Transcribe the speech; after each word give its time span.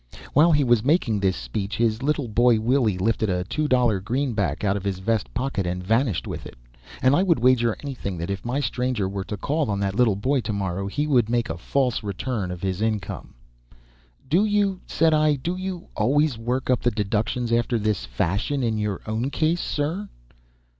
[While 0.33 0.51
he 0.51 0.63
was 0.63 0.83
making 0.83 1.19
this 1.19 1.35
speech 1.37 1.77
his 1.77 2.01
little 2.01 2.27
boy 2.27 2.59
Willie 2.59 2.97
lifted 2.97 3.29
a 3.29 3.43
two 3.43 3.67
dollar 3.67 3.99
greenback 3.99 4.63
out 4.63 4.75
of 4.75 4.83
his 4.83 4.97
vest 4.97 5.31
pocket 5.35 5.67
and 5.67 5.83
vanished 5.83 6.25
with 6.25 6.47
it, 6.47 6.55
and 7.03 7.15
I 7.15 7.21
would 7.21 7.37
wager 7.37 7.77
anything 7.83 8.17
that 8.17 8.31
if 8.31 8.43
my 8.43 8.61
stranger 8.61 9.07
were 9.07 9.23
to 9.25 9.37
call 9.37 9.69
on 9.69 9.79
that 9.81 9.93
little 9.93 10.15
boy 10.15 10.39
to 10.41 10.53
morrow 10.53 10.87
he 10.87 11.05
would 11.05 11.29
make 11.29 11.51
a 11.51 11.55
false 11.59 12.01
return 12.01 12.49
of 12.49 12.63
his 12.63 12.81
income.] 12.81 13.35
"Do 14.27 14.43
you," 14.43 14.81
said 14.87 15.13
I, 15.13 15.35
"do 15.35 15.55
you 15.55 15.85
always 15.95 16.35
work 16.35 16.71
up 16.71 16.81
the 16.81 16.89
'deductions' 16.89 17.51
after 17.51 17.77
this 17.77 18.03
fashion 18.03 18.63
in 18.63 18.79
your 18.79 19.01
own 19.05 19.29
case, 19.29 19.61
sir?" 19.61 20.09